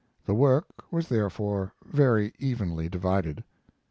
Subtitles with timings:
[0.25, 3.43] The work was therefore very evenly divided.